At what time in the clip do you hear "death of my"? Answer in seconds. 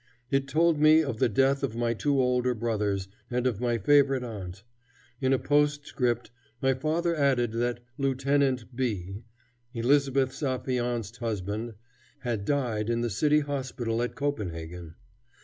1.29-1.93